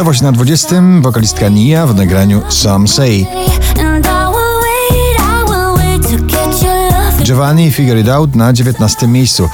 [0.00, 0.82] Nowość na 20.
[1.00, 3.26] Wokalistka Nia w nagraniu Some Say.
[7.22, 9.06] Giovanni Figure It Out na 19.
[9.06, 9.48] miejscu.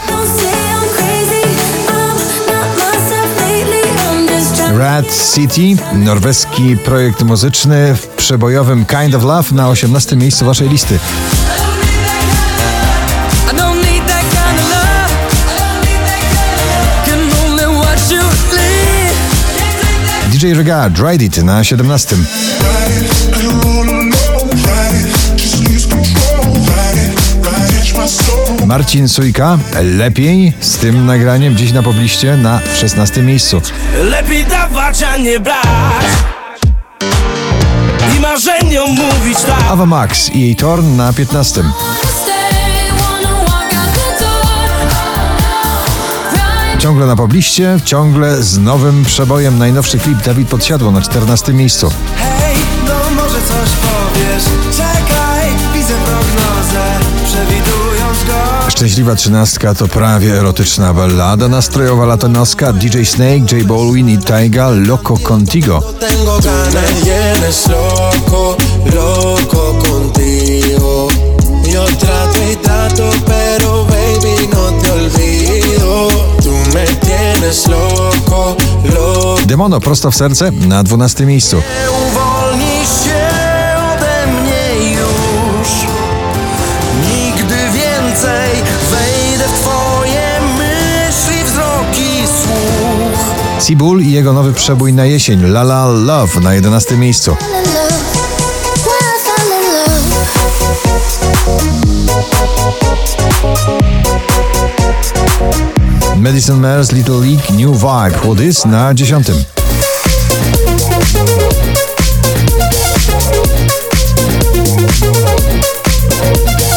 [4.78, 10.16] Rad City, norweski projekt muzyczny w przebojowym Kind of Love na 18.
[10.16, 10.98] miejscu waszej listy.
[20.46, 22.16] DJ Rega, Dried It na 17.
[28.66, 33.62] Marcin Sujka, lepiej z tym nagraniem dziś na pobliście na 16 miejscu.
[34.02, 36.06] Lepiej dawać, a nie brać
[38.16, 41.62] I marzeniom mówić tak Ava Max i jej Torn na 15.
[46.86, 49.58] Ciągle na pobliście, ciągle z nowym przebojem.
[49.58, 51.90] Najnowszy klip Dawid Podsiadło na 14 miejscu.
[52.16, 54.44] Hej, no może coś powiesz.
[54.76, 56.84] Czekaj, widzę prognozę
[57.24, 58.70] Przewidując go.
[58.70, 62.72] Szczęśliwa trzynastka to prawie erotyczna ballada nastrojowa latynoska.
[62.72, 65.82] DJ Snake, J Balwin i Taiga Loco Contigo.
[66.00, 66.38] Tengo
[67.04, 68.56] ganas loco,
[68.94, 69.65] loco
[79.56, 81.62] Demono prosto w serce na 12 miejscu.
[81.88, 83.28] Uwolnij się
[83.94, 85.68] ode mnie już
[87.08, 88.50] Nigdy więcej
[88.90, 95.86] wejdę w twoje myśli, wzroki, słuch Sibul i jego nowy przebój na jesień La La
[95.86, 97.36] Love na 11 miejscu.
[106.16, 109.26] Madison Mares Little League New Vibe Is na 10.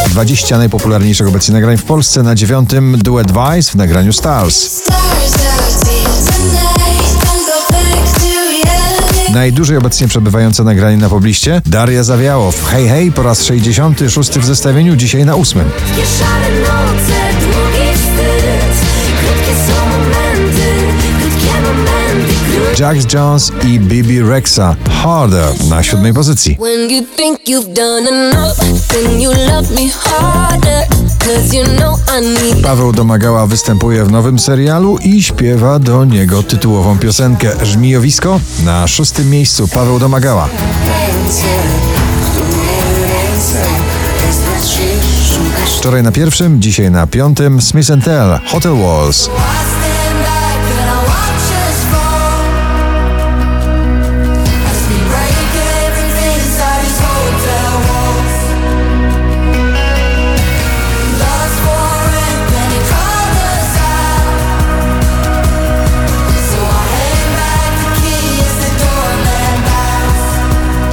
[0.09, 4.81] Dwadzieścia najpopularniejszych obecnie nagrań w Polsce na dziewiątym duet Vice w nagraniu Stars.
[9.33, 12.65] Najdłużej obecnie przebywające nagranie na pobliście Daria Zawiałow.
[12.65, 15.69] Hej hej po raz 66 w zestawieniu, dzisiaj na ósmym.
[22.79, 24.75] Jax Jones i Bibi Rexa.
[25.03, 26.57] Harder na siódmej pozycji.
[26.59, 28.57] When you think you've done enough,
[28.87, 30.87] then you love me harder.
[31.19, 36.43] Cause you know I need Paweł Domagała występuje w nowym serialu i śpiewa do niego
[36.43, 40.49] tytułową piosenkę Żmijowisko na szóstym miejscu Paweł Domagała.
[45.77, 49.29] Wczoraj na pierwszym, dzisiaj na piątym Smith Tell Hotel Walls.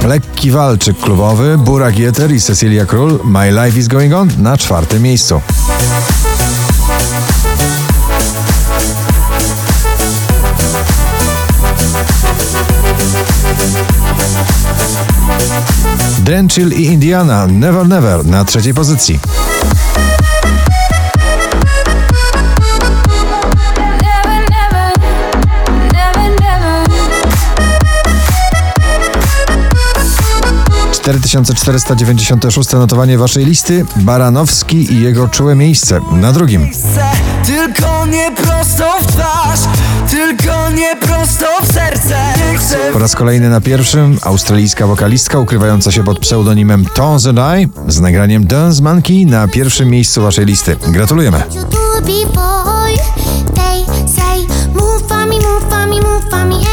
[0.07, 5.03] Lekki walczyk klubowy Burak Jeter i Cecilia Król My Life is Going On na czwartym
[5.03, 5.41] miejscu.
[16.19, 19.19] Drenchill i Indiana Never Never na trzeciej pozycji.
[31.13, 36.69] 4496 notowanie waszej listy Baranowski i jego czułe miejsce na drugim.
[37.45, 39.59] Tylko nie prosto w twarz,
[40.09, 42.15] tylko nie prosto w serce.
[42.93, 47.99] Po raz kolejny na pierwszym australijska wokalistka ukrywająca się pod pseudonimem Tones and I z
[47.99, 50.77] nagraniem Dance Monkey na pierwszym miejscu waszej listy.
[50.87, 51.43] Gratulujemy.
[54.73, 56.66] move for me, move for me, move for me.